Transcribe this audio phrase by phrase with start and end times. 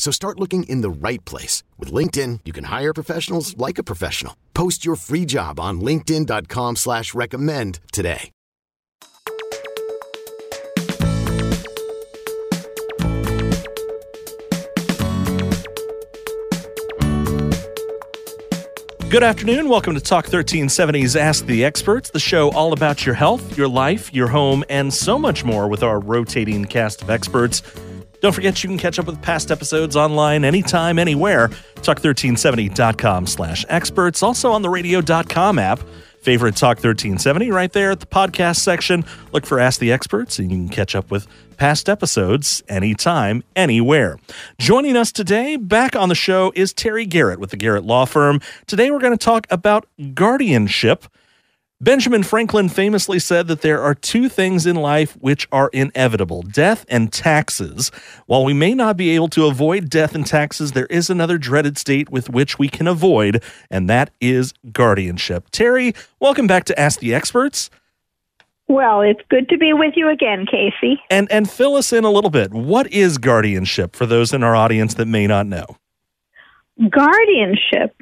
[0.00, 1.62] So start looking in the right place.
[1.78, 4.34] With LinkedIn, you can hire professionals like a professional.
[4.54, 8.30] Post your free job on linkedin.com slash recommend today.
[19.10, 19.68] Good afternoon.
[19.68, 24.14] Welcome to Talk 1370's Ask the Experts, the show all about your health, your life,
[24.14, 27.60] your home, and so much more with our rotating cast of experts.
[28.20, 31.48] Don't forget you can catch up with past episodes online anytime, anywhere.
[31.76, 34.22] Talk1370.com slash experts.
[34.22, 35.80] Also on the radio.com app.
[36.22, 39.06] Favorite Talk 1370 right there at the podcast section.
[39.32, 41.26] Look for Ask the Experts and you can catch up with
[41.56, 44.18] past episodes anytime, anywhere.
[44.58, 48.40] Joining us today, back on the show, is Terry Garrett with the Garrett Law Firm.
[48.66, 51.06] Today we're going to talk about guardianship.
[51.82, 56.84] Benjamin Franklin famously said that there are two things in life which are inevitable death
[56.90, 57.90] and taxes.
[58.26, 61.78] While we may not be able to avoid death and taxes, there is another dreaded
[61.78, 65.48] state with which we can avoid, and that is guardianship.
[65.52, 67.70] Terry, welcome back to Ask the Experts.
[68.68, 71.00] Well, it's good to be with you again, Casey.
[71.08, 72.52] And and fill us in a little bit.
[72.52, 75.64] What is guardianship for those in our audience that may not know?
[76.90, 77.96] Guardianship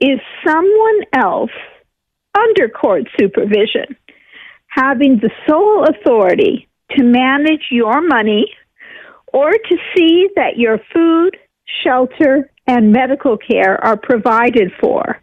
[0.00, 1.50] is someone else
[2.38, 3.96] under court supervision,
[4.66, 8.46] having the sole authority to manage your money
[9.32, 11.36] or to see that your food,
[11.82, 15.20] shelter, and medical care are provided for.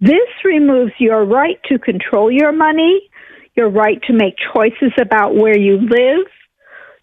[0.00, 3.10] This removes your right to control your money,
[3.56, 6.26] your right to make choices about where you live,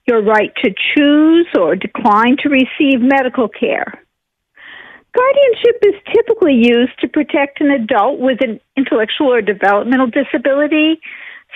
[0.08, 4.05] your right to choose or decline to receive medical care.
[5.16, 11.00] Guardianship is typically used to protect an adult with an intellectual or developmental disability,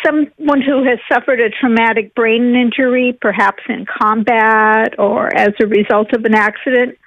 [0.06, 6.14] someone who has suffered a traumatic brain injury, perhaps in combat or as a result
[6.14, 6.98] of an accident,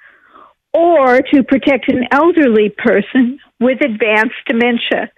[0.73, 5.09] or to protect an elderly person with advanced dementia,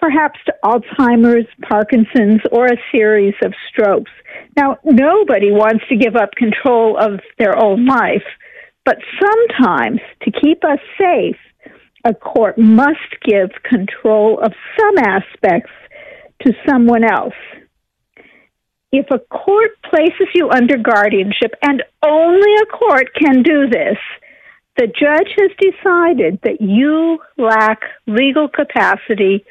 [0.00, 4.10] perhaps to Alzheimer's, Parkinson's, or a series of strokes.
[4.54, 8.24] Now, nobody wants to give up control of their own life
[8.88, 11.36] but sometimes, to keep us safe,
[12.06, 15.70] a court must give control of some aspects
[16.40, 17.34] to someone else.
[18.90, 23.98] If a court places you under guardianship, and only a court can do this,
[24.78, 29.44] the judge has decided that you lack legal capacity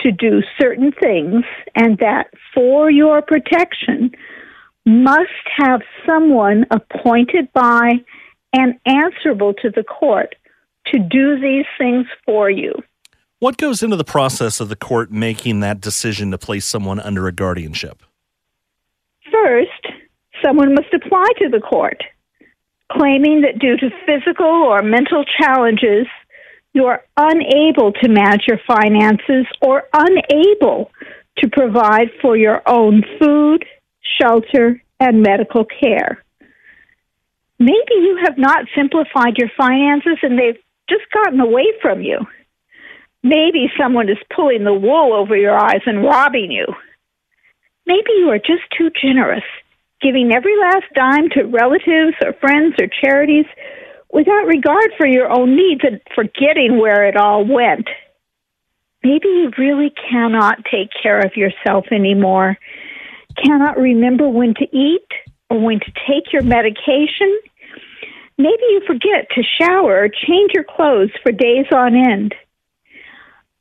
[0.00, 1.44] to do certain things
[1.74, 4.10] and that for your protection
[4.84, 7.92] must have someone appointed by
[8.52, 10.34] and answerable to the court
[10.86, 12.74] to do these things for you.
[13.38, 17.26] What goes into the process of the court making that decision to place someone under
[17.26, 18.02] a guardianship?
[19.32, 19.88] First,
[20.44, 22.02] someone must apply to the court,
[22.92, 26.06] claiming that due to physical or mental challenges,
[26.74, 30.90] you are unable to manage your finances or unable
[31.38, 33.64] to provide for your own food,
[34.20, 36.22] shelter, and medical care
[37.64, 42.18] maybe you have not simplified your finances and they've just gotten away from you.
[43.22, 46.66] Maybe someone is pulling the wool over your eyes and robbing you.
[47.86, 49.44] Maybe you are just too generous,
[50.00, 53.46] giving every last dime to relatives or friends or charities
[54.12, 57.88] without regard for your own needs and forgetting where it all went.
[59.02, 62.56] Maybe you really cannot take care of yourself anymore,
[63.42, 65.08] cannot remember when to eat
[65.50, 67.38] or when to take your medication,
[68.42, 72.34] Maybe you forget to shower or change your clothes for days on end.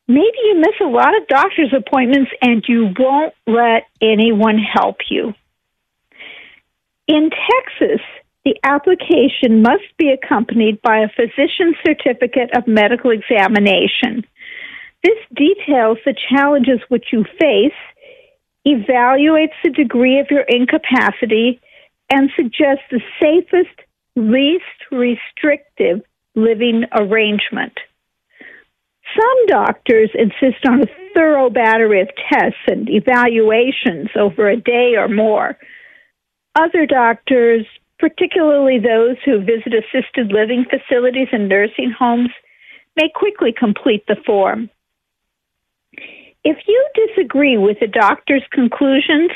[0.08, 5.36] Maybe you miss a lot of doctor's appointments and you won't let anyone help you.
[7.08, 8.02] In Texas,
[8.44, 14.26] the application must be accompanied by a physician's certificate of medical examination.
[15.04, 17.72] This details the challenges which you face,
[18.68, 21.62] evaluates the degree of your incapacity,
[22.12, 23.78] and suggests the safest,
[24.16, 26.02] least restrictive
[26.36, 27.74] living arrangement.
[29.16, 35.10] Some doctors insist on a thorough battery of tests and evaluations over a day or
[35.10, 35.58] more.
[36.56, 37.66] Other doctors,
[38.00, 42.30] particularly those who visit assisted living facilities and nursing homes,
[42.96, 44.70] may quickly complete the form.
[46.44, 49.32] If you disagree with the doctor's conclusions,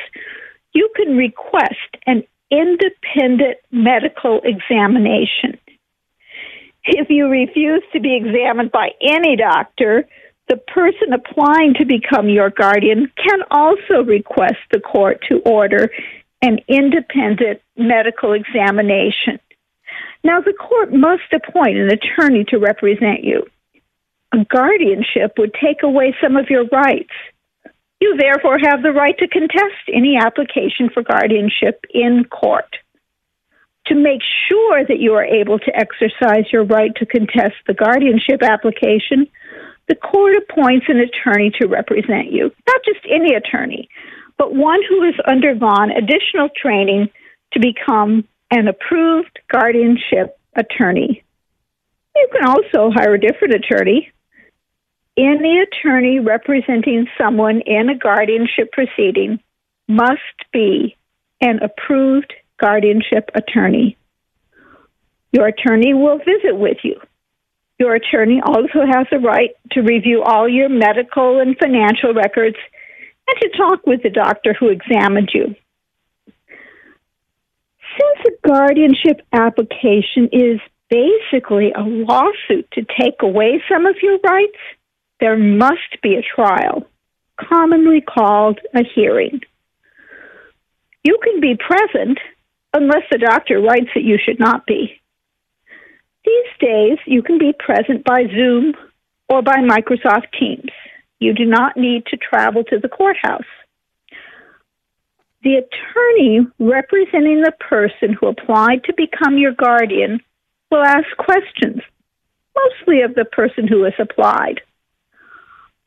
[0.73, 5.57] you can request an independent medical examination.
[6.83, 10.07] If you refuse to be examined by any doctor,
[10.47, 15.89] the person applying to become your guardian can also request the court to order
[16.41, 19.39] an independent medical examination.
[20.23, 23.47] Now, the court must appoint an attorney to represent you.
[24.33, 27.13] A guardianship would take away some of your rights.
[27.99, 32.77] You therefore have the right to contest any application for guardianship in court.
[33.87, 38.41] To make sure that you are able to exercise your right to contest the guardianship
[38.41, 39.27] application,
[39.87, 42.51] the court appoints an attorney to represent you.
[42.67, 43.87] Not just any attorney,
[44.37, 47.09] but one who has undergone additional training
[47.53, 51.23] to become an approved guardianship attorney.
[52.15, 54.11] You can also hire a different attorney.
[55.17, 59.39] Any attorney representing someone in a guardianship proceeding
[59.87, 60.19] must
[60.51, 60.97] be
[61.41, 63.97] an approved guardianship attorney.
[65.31, 66.99] Your attorney will visit with you.
[67.79, 72.55] Your attorney also has the right to review all your medical and financial records
[73.27, 75.55] and to talk with the doctor who examined you.
[77.97, 80.59] Since a guardianship application is
[80.89, 84.57] basically a lawsuit to take away some of your rights,
[85.19, 86.83] there must be a trial,
[87.39, 89.41] commonly called a hearing.
[91.03, 92.19] You can be present
[92.73, 94.99] unless the doctor writes that you should not be.
[96.25, 98.73] These days, you can be present by Zoom
[99.29, 100.71] or by Microsoft Teams.
[101.19, 103.43] You do not need to travel to the courthouse.
[105.43, 110.19] The attorney representing the person who applied to become your guardian
[110.71, 111.81] will ask questions,
[112.55, 114.61] mostly of the person who has applied.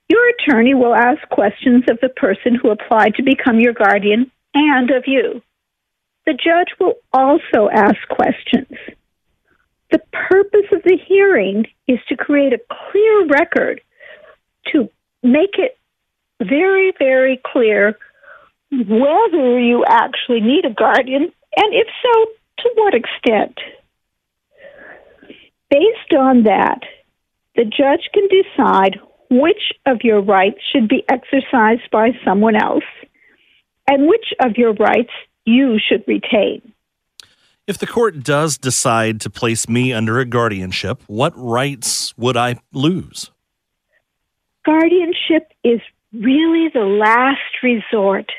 [0.08, 4.90] Your attorney will ask questions of the person who applied to become your guardian and
[4.90, 5.42] of you.
[6.26, 8.76] The judge will also ask questions.
[9.90, 12.60] The purpose of the hearing is to create a
[12.90, 13.80] clear record
[14.72, 14.90] to
[15.22, 15.78] make it
[16.40, 17.98] very, very clear
[18.70, 22.26] whether you actually need a guardian, and if so,
[22.58, 23.58] to what extent.
[25.70, 26.80] Based on that,
[27.56, 29.00] the judge can decide
[29.30, 32.84] which of your rights should be exercised by someone else
[33.88, 35.12] and which of your rights
[35.44, 36.72] you should retain.
[37.66, 42.56] If the court does decide to place me under a guardianship, what rights would I
[42.72, 43.30] lose?
[44.68, 45.80] guardianship is
[46.12, 48.30] really the last resort.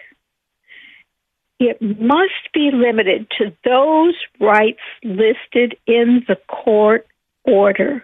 [1.60, 7.08] It must be limited to those rights listed in the court
[7.44, 8.04] order.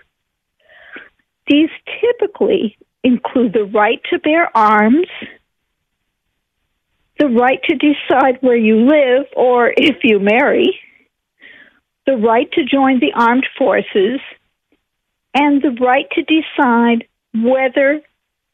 [1.48, 1.70] These
[2.02, 5.08] typically include the right to bear arms,
[7.20, 10.80] the right to decide where you live or if you marry,
[12.06, 14.20] the right to join the armed forces,
[15.34, 18.02] and the right to decide whether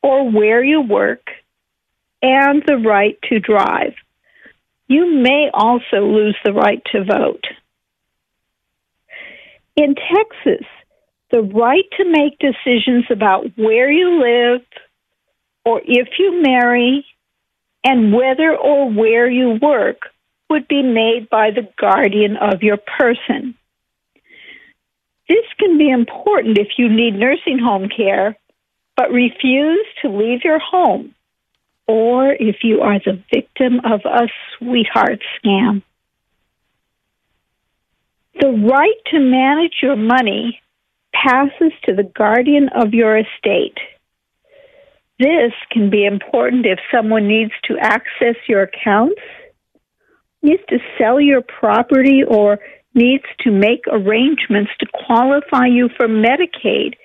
[0.02, 1.28] or where you work,
[2.22, 3.94] and the right to drive.
[4.88, 7.46] You may also lose the right to vote.
[9.76, 10.66] In Texas,
[11.32, 14.62] the right to make decisions about where you live
[15.66, 17.06] or if you marry
[17.84, 20.10] and whether or where you work
[20.50, 23.56] would be made by the guardian of your person.
[25.30, 28.36] This can be important if you need nursing home care
[29.02, 31.16] but refuse to leave your home,
[31.88, 35.82] or if you are the victim of a sweetheart scam.
[38.40, 40.62] The right to manage your money
[41.24, 43.78] passes to the guardian of your estate.
[45.20, 49.22] This can be important if someone needs to access your accounts,
[50.42, 52.60] needs to sell your property, or
[52.96, 56.96] needs to make arrangements to qualify you for Medicaid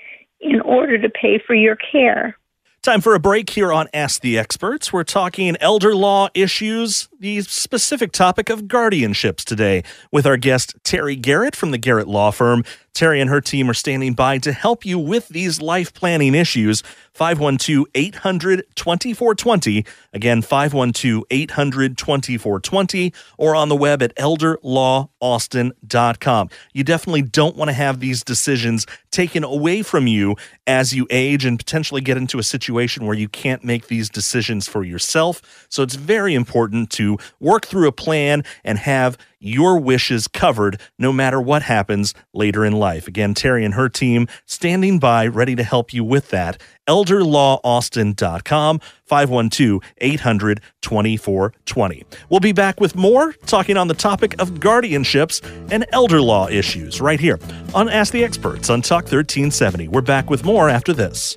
[0.41, 2.37] in order to pay for your care.
[2.83, 4.93] Time for a break here on Ask the Experts.
[4.93, 11.17] We're talking elder law issues the specific topic of guardianships today with our guest, Terry
[11.17, 12.63] Garrett from the Garrett Law Firm.
[12.93, 16.83] Terry and her team are standing by to help you with these life planning issues.
[17.13, 19.85] 512 800 2420.
[20.15, 26.49] Again, 512 800 2420 or on the web at elderlawaustin.com.
[26.73, 31.45] You definitely don't want to have these decisions taken away from you as you age
[31.45, 35.67] and potentially get into a situation where you can't make these decisions for yourself.
[35.69, 37.06] So it's very important to
[37.41, 42.73] work through a plan and have your wishes covered no matter what happens later in
[42.73, 43.07] life.
[43.07, 46.61] Again, Terry and her team standing by, ready to help you with that.
[46.89, 52.05] ElderLawAustin.com, 512 800 2420.
[52.29, 57.01] We'll be back with more talking on the topic of guardianships and elder law issues
[57.01, 57.39] right here
[57.75, 59.89] on Ask the Experts on Talk 1370.
[59.89, 61.37] We're back with more after this.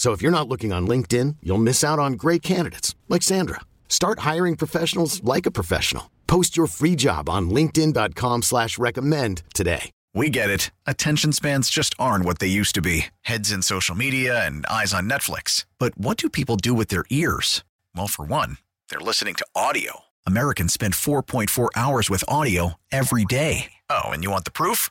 [0.00, 3.60] So if you're not looking on LinkedIn, you'll miss out on great candidates like Sandra.
[3.86, 6.10] Start hiring professionals like a professional.
[6.26, 9.90] Post your free job on LinkedIn.com slash recommend today.
[10.14, 10.70] We get it.
[10.86, 13.08] Attention spans just aren't what they used to be.
[13.20, 15.66] Heads in social media and eyes on Netflix.
[15.78, 17.62] But what do people do with their ears?
[17.94, 18.56] Well, for one,
[18.88, 20.04] they're listening to audio.
[20.26, 23.72] Americans spend 4.4 hours with audio every day.
[23.90, 24.90] Oh, and you want the proof?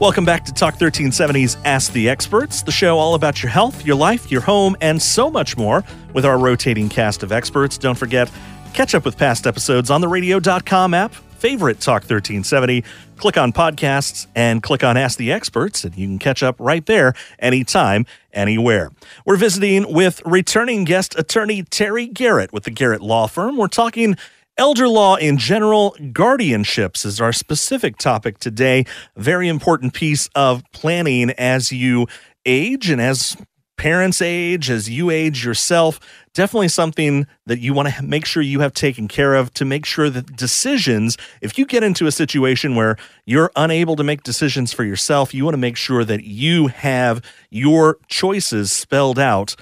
[0.00, 3.96] Welcome back to Talk 1370's Ask the Experts, the show all about your health, your
[3.96, 7.76] life, your home, and so much more with our rotating cast of experts.
[7.76, 8.30] Don't forget,
[8.72, 12.82] catch up with past episodes on the radio.com app, favorite Talk 1370.
[13.18, 16.86] Click on podcasts and click on Ask the Experts, and you can catch up right
[16.86, 18.90] there anytime, anywhere.
[19.26, 23.58] We're visiting with returning guest attorney Terry Garrett with the Garrett Law Firm.
[23.58, 24.16] We're talking
[24.60, 28.84] Elder law in general, guardianships is our specific topic today.
[29.16, 32.06] Very important piece of planning as you
[32.44, 33.38] age and as
[33.78, 35.98] parents age, as you age yourself.
[36.34, 39.86] Definitely something that you want to make sure you have taken care of to make
[39.86, 44.74] sure that decisions, if you get into a situation where you're unable to make decisions
[44.74, 49.56] for yourself, you want to make sure that you have your choices spelled out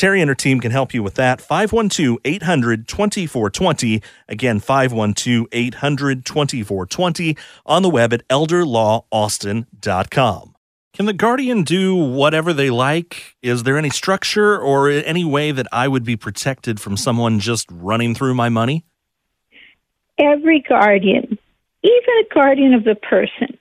[0.00, 1.42] Terry and her team can help you with that.
[1.42, 4.00] 512 800 2420.
[4.30, 10.54] Again, 512 800 2420 on the web at elderlawaustin.com.
[10.94, 13.36] Can the guardian do whatever they like?
[13.42, 17.68] Is there any structure or any way that I would be protected from someone just
[17.70, 18.86] running through my money?
[20.16, 21.38] Every guardian,
[21.82, 23.58] even a guardian of the person,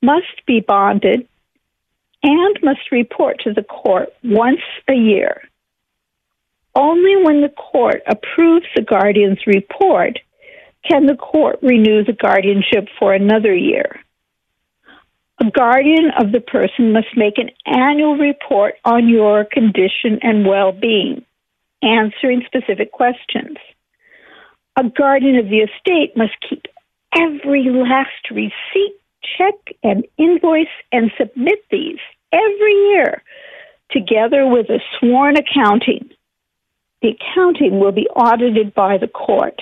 [0.00, 1.26] must be bonded
[2.22, 5.42] and must report to the court once a year
[6.76, 10.18] only when the court approves the guardian's report
[10.88, 14.00] can the court renew the guardianship for another year.
[15.40, 20.72] A guardian of the person must make an annual report on your condition and well
[20.72, 21.24] being,
[21.82, 23.56] answering specific questions.
[24.76, 26.66] A guardian of the estate must keep
[27.16, 28.94] every last receipt,
[29.36, 31.98] check, and invoice and submit these
[32.32, 33.22] every year,
[33.90, 36.10] together with a sworn accounting
[37.02, 39.60] the accounting will be audited by the court.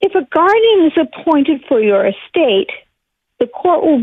[0.00, 2.70] If a guardian is appointed for your estate,
[3.38, 4.00] the court will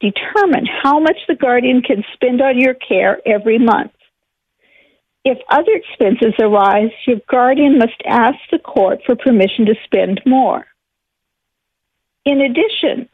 [0.00, 3.92] determine how much the guardian can spend on your care every month.
[5.24, 10.64] If other expenses arise, your guardian must ask the court for permission to spend more.
[12.24, 13.08] In addition,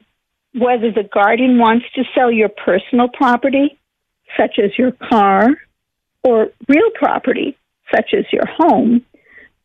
[0.54, 3.78] whether the guardian wants to sell your personal property,
[4.36, 5.48] such as your car,
[6.24, 7.56] or real property,
[7.94, 9.04] such as your home,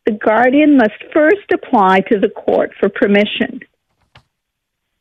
[0.06, 3.60] the guardian must first apply to the court for permission.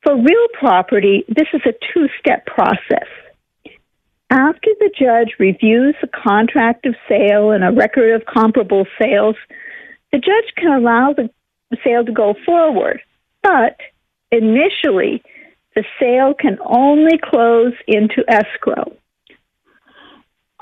[0.04, 3.08] For real property, this is a two step process.
[4.30, 9.36] After the judge reviews a contract of sale and a record of comparable sales,
[10.12, 11.30] the judge can allow the
[11.84, 13.02] sale to go forward,
[13.42, 13.78] but
[14.32, 15.24] initially,
[15.76, 18.92] the sale can only close into escrow.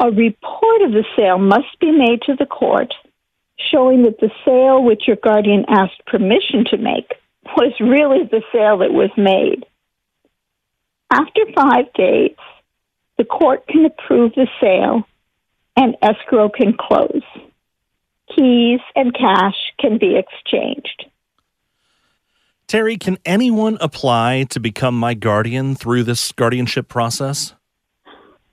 [0.01, 2.93] A report of the sale must be made to the court
[3.71, 7.13] showing that the sale which your guardian asked permission to make
[7.55, 9.65] was really the sale that was made.
[11.11, 12.35] After five days,
[13.17, 15.03] the court can approve the sale
[15.77, 17.23] and escrow can close.
[18.35, 21.05] Keys and cash can be exchanged.
[22.67, 27.54] Terry, can anyone apply to become my guardian through this guardianship process?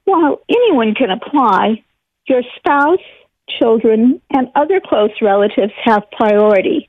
[0.04, 1.82] While anyone can apply,
[2.26, 3.00] your spouse,
[3.48, 6.88] children, and other close relatives have priority.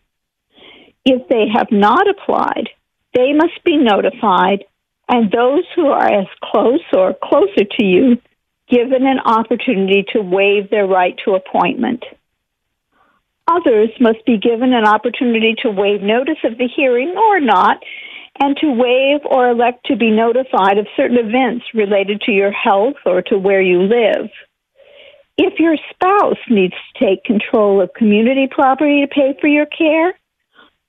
[1.05, 2.69] If they have not applied,
[3.13, 4.65] they must be notified,
[5.09, 8.17] and those who are as close or closer to you
[8.69, 12.03] given an opportunity to waive their right to appointment.
[13.47, 17.83] Others must be given an opportunity to waive notice of the hearing or not,
[18.41, 22.95] and to waive or elect to be notified of certain events related to your health
[23.05, 24.29] or to where you live.
[25.37, 30.13] If your spouse needs to take control of community property to pay for your care,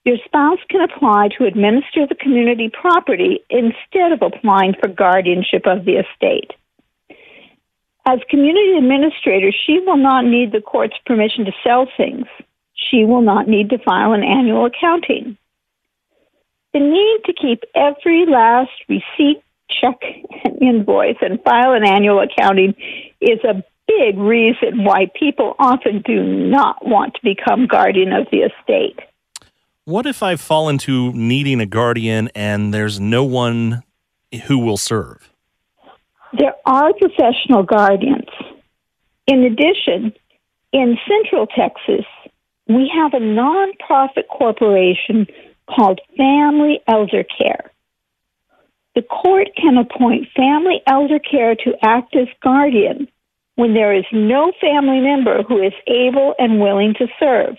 [0.04, 5.86] your spouse can apply to administer the community property instead of applying for guardianship of
[5.86, 6.52] the estate.
[8.06, 12.26] As community administrator, she will not need the court's permission to sell things.
[12.74, 15.38] She will not need to file an annual accounting.
[16.74, 19.94] The need to keep every last receipt, check,
[20.44, 22.74] and invoice and file an annual accounting
[23.20, 28.38] is a big reason why people often do not want to become guardian of the
[28.38, 28.98] estate.
[29.84, 33.84] What if I fall into needing a guardian and there's no one
[34.46, 35.30] who will serve?
[36.36, 38.28] There are professional guardians.
[39.28, 40.12] In addition,
[40.72, 42.04] in Central Texas,
[42.66, 45.28] we have a nonprofit corporation
[45.68, 47.70] called Family Elder Care.
[48.94, 53.08] The court can appoint Family Elder Care to act as guardian
[53.56, 57.56] when there is no family member who is able and willing to serve.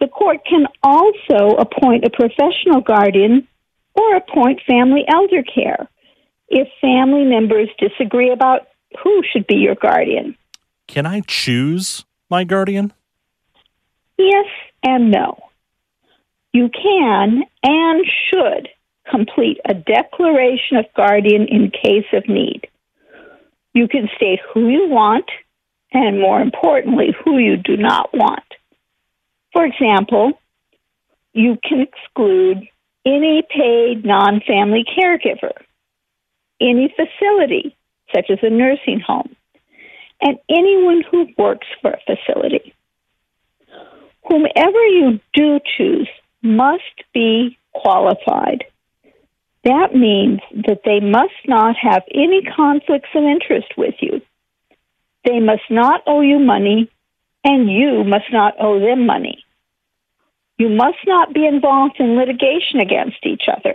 [0.00, 3.48] The court can also appoint a professional guardian
[3.94, 5.88] or appoint family elder care
[6.48, 8.68] if family members disagree about
[9.02, 10.36] who should be your guardian.
[10.86, 12.92] Can I choose my guardian?
[14.18, 14.46] Yes
[14.82, 15.38] and no.
[16.56, 18.70] You can and should
[19.10, 22.66] complete a declaration of guardian in case of need.
[23.74, 25.26] You can state who you want
[25.92, 28.48] and, more importantly, who you do not want.
[29.52, 30.32] For example,
[31.34, 32.66] you can exclude
[33.04, 35.52] any paid non family caregiver
[36.58, 37.76] any facility,
[38.14, 39.36] such as a nursing home,
[40.22, 42.72] and anyone who works for a facility.
[44.26, 46.08] Whomever you do choose
[46.42, 48.64] must be qualified.
[49.64, 54.20] That means that they must not have any conflicts of interest with you.
[55.24, 56.90] They must not owe you money,
[57.42, 59.44] and you must not owe them money.
[60.58, 63.74] You must not be involved in litigation against each other.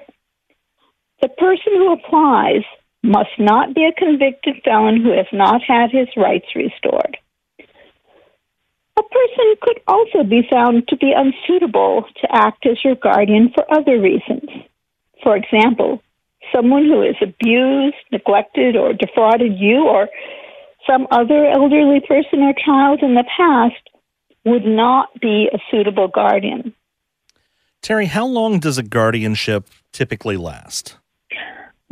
[1.22, 2.64] The person who applies
[3.04, 7.18] must not be a convicted felon who has not had his rights restored.
[8.98, 13.66] A person could also be found to be unsuitable to act as your guardian for
[13.72, 14.50] other reasons.
[15.24, 16.02] For example,
[16.54, 20.10] someone who has abused, neglected, or defrauded you or
[20.88, 23.90] some other elderly person or child in the past
[24.46, 26.74] would not be a suitable guardian.
[27.82, 30.98] Terry, how long does a guardianship typically last?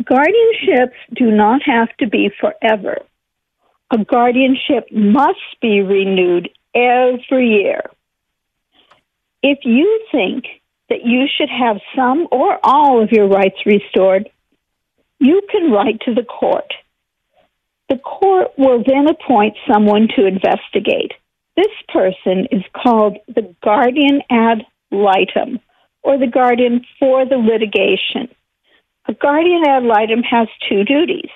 [0.04, 3.00] Guardianships do not have to be forever.
[3.92, 7.82] A guardianship must be renewed every year.
[9.42, 10.46] If you think
[10.90, 14.30] that you should have some or all of your rights restored,
[15.20, 16.74] you can write to the court.
[17.90, 21.14] The court will then appoint someone to investigate.
[21.56, 25.60] This person is called the guardian ad litem,
[26.04, 28.34] or the guardian for the litigation.
[29.08, 31.30] A guardian ad litem has two duties.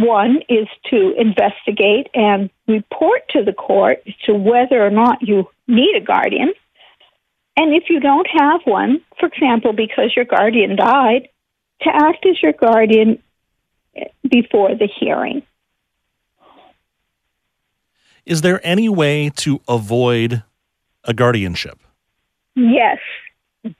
[0.00, 5.46] One is to investigate and report to the court as to whether or not you
[5.68, 6.52] need a guardian.
[7.56, 11.28] And if you don't have one, for example, because your guardian died,
[11.82, 13.22] to act as your guardian
[14.26, 15.42] before the hearing.
[18.24, 20.42] Is there any way to avoid
[21.04, 21.78] a guardianship?
[22.54, 22.98] Yes.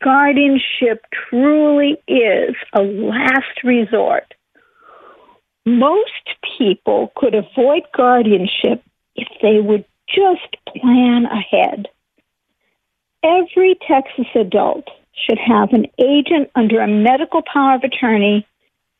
[0.02, 4.34] Guardianship truly is a last resort.
[5.66, 6.10] Most
[6.58, 8.82] people could avoid guardianship
[9.14, 11.86] if they would just plan ahead.
[13.22, 18.46] Every Texas adult should have an agent under a medical power of attorney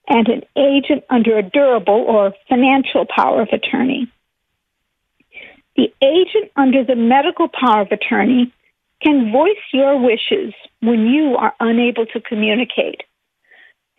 [0.09, 4.11] and an agent under a durable or financial power of attorney.
[5.77, 8.53] The agent under the medical power of attorney
[9.03, 13.03] can voice your wishes when you are unable to communicate.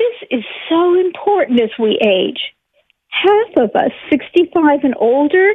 [0.02, 2.42] This is so important as we age.
[3.10, 5.54] Half of us, 65 and older,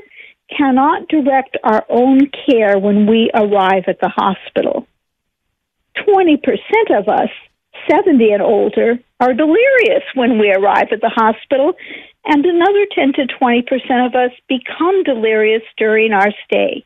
[0.56, 4.86] cannot direct our own care when we arrive at the hospital.
[5.96, 6.38] 20%
[6.96, 7.30] of us,
[7.90, 11.72] 70 and older, are delirious when we arrive at the hospital,
[12.26, 16.84] and another 10 to 20% of us become delirious during our stay.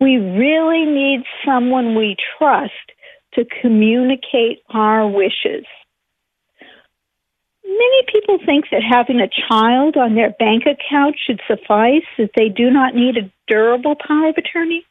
[0.00, 2.72] We really need someone we trust
[3.34, 5.66] to communicate our wishes.
[7.64, 12.48] Many people think that having a child on their bank account should suffice, that they
[12.48, 14.84] do not need a durable power of attorney.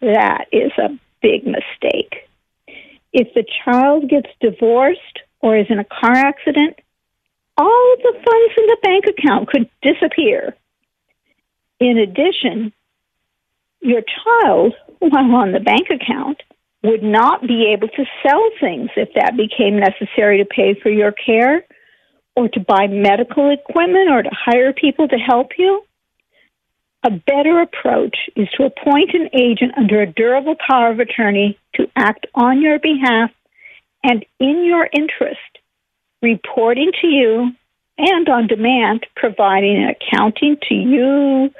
[0.00, 2.28] That is a big mistake.
[3.12, 6.78] If the child gets divorced or is in a car accident,
[7.56, 10.56] all of the funds in the bank account could disappear.
[11.78, 12.72] In addition,
[13.80, 16.42] your child, while on the bank account,
[16.82, 21.12] would not be able to sell things if that became necessary to pay for your
[21.12, 21.64] care
[22.36, 25.84] or to buy medical equipment or to hire people to help you.
[27.04, 31.86] A better approach is to appoint an agent under a durable power of attorney to
[31.96, 33.30] act on your behalf
[34.02, 35.38] and in your interest,
[36.22, 37.52] reporting to you
[37.98, 41.52] and on demand, providing an accounting to you,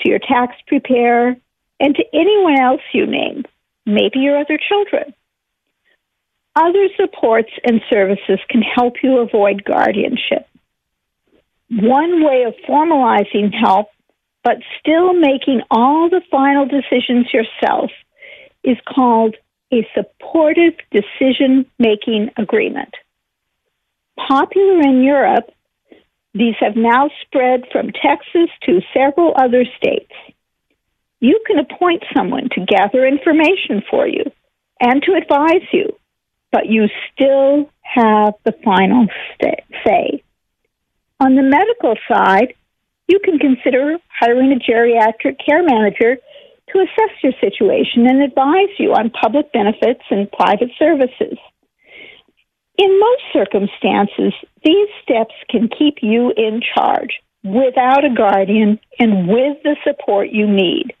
[0.00, 1.36] to your tax preparer,
[1.80, 3.44] and to anyone else you name,
[3.84, 5.12] maybe your other children.
[6.56, 10.48] Other supports and services can help you avoid guardianship.
[11.70, 13.88] One way of formalizing help,
[14.42, 17.90] but still making all the final decisions yourself,
[18.64, 19.36] is called
[19.72, 22.94] a supportive decision making agreement.
[24.16, 25.50] Popular in Europe,
[26.32, 30.12] these have now spread from Texas to several other states
[31.20, 34.24] you can appoint someone to gather information for you
[34.80, 35.88] and to advise you,
[36.52, 39.06] but you still have the final
[39.84, 40.22] say.
[41.20, 42.54] On the medical side,
[43.08, 46.16] you can consider hiring a geriatric care manager
[46.72, 51.38] to assess your situation and advise you on public benefits and private services.
[52.76, 59.62] In most circumstances, these steps can keep you in charge without a guardian and with
[59.62, 60.92] the support you need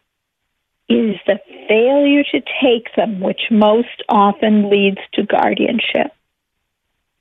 [0.88, 6.12] is the failure to take them, which most often leads to guardianship.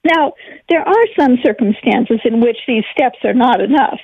[0.03, 0.33] Now,
[0.69, 3.99] there are some circumstances in which these steps are not enough.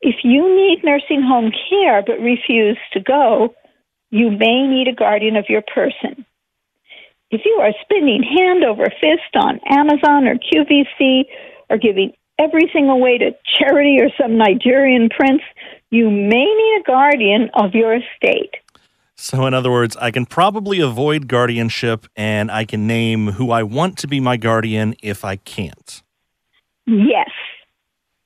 [0.00, 3.54] If you need nursing home care but refuse to go,
[4.10, 6.24] you may need a guardian of your person.
[7.30, 11.24] If you are spending hand over fist on Amazon or QVC
[11.68, 15.42] or giving everything away to charity or some Nigerian prince,
[15.94, 18.56] you may need a guardian of your estate.
[19.14, 23.62] So, in other words, I can probably avoid guardianship and I can name who I
[23.62, 26.02] want to be my guardian if I can't.
[26.86, 27.30] Yes.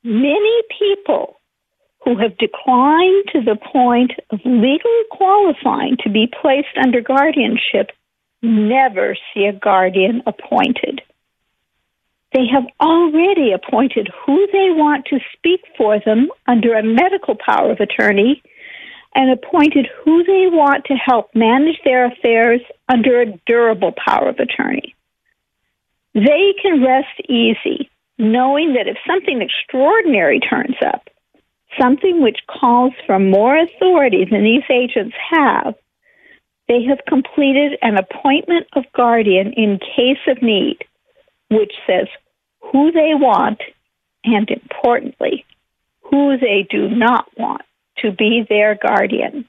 [0.02, 1.36] Many people
[2.04, 7.90] who have declined to the point of legally qualifying to be placed under guardianship
[8.42, 11.02] never see a guardian appointed.
[12.32, 17.70] They have already appointed who they want to speak for them under a medical power
[17.70, 18.42] of attorney
[19.14, 24.38] and appointed who they want to help manage their affairs under a durable power of
[24.38, 24.94] attorney.
[26.14, 31.08] They can rest easy knowing that if something extraordinary turns up,
[31.80, 35.74] something which calls for more authority than these agents have,
[36.66, 40.78] they have completed an appointment of guardian in case of need,
[41.50, 42.06] which says
[42.60, 43.60] who they want
[44.24, 45.44] and, importantly,
[46.02, 47.62] who they do not want
[47.98, 49.48] to be their guardian.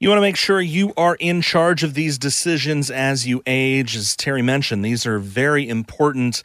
[0.00, 3.96] You want to make sure you are in charge of these decisions as you age.
[3.96, 6.42] As Terry mentioned, these are very important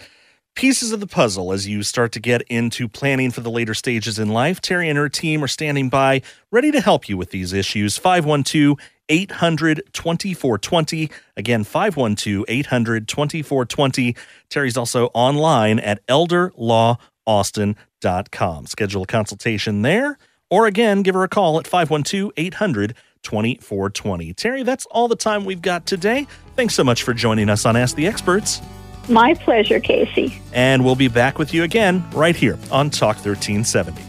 [0.55, 4.19] pieces of the puzzle as you start to get into planning for the later stages
[4.19, 4.61] in life.
[4.61, 6.21] Terry and her team are standing by,
[6.51, 7.97] ready to help you with these issues.
[7.97, 8.77] 512
[9.09, 11.09] 800 2420.
[11.35, 14.15] Again, 512 800 2420.
[14.49, 18.65] Terry's also online at elderlawaustin.com.
[18.67, 20.17] Schedule a consultation there,
[20.49, 24.33] or again, give her a call at 512 800 2420.
[24.33, 26.27] Terry, that's all the time we've got today.
[26.55, 28.61] Thanks so much for joining us on Ask the Experts.
[29.09, 30.39] My pleasure, Casey.
[30.53, 34.08] And we'll be back with you again right here on Talk 1370.